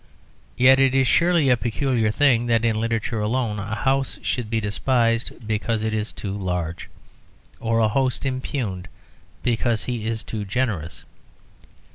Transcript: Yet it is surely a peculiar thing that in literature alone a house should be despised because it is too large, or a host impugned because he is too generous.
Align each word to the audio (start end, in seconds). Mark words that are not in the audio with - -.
Yet 0.57 0.79
it 0.79 0.95
is 0.95 1.07
surely 1.07 1.49
a 1.51 1.55
peculiar 1.55 2.09
thing 2.09 2.47
that 2.47 2.65
in 2.65 2.81
literature 2.81 3.19
alone 3.19 3.59
a 3.59 3.75
house 3.75 4.17
should 4.23 4.49
be 4.49 4.59
despised 4.59 5.45
because 5.47 5.83
it 5.83 5.93
is 5.93 6.11
too 6.11 6.35
large, 6.35 6.89
or 7.59 7.77
a 7.77 7.87
host 7.87 8.25
impugned 8.25 8.87
because 9.43 9.83
he 9.83 10.07
is 10.07 10.23
too 10.23 10.43
generous. 10.43 11.03